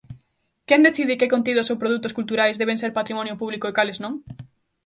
[0.67, 4.13] Quen decide que contidos ou produtos culturais deben ser patrimonio público e cales non?